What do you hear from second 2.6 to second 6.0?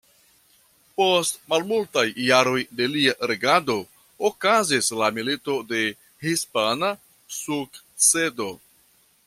de lia regado okazis la Milito de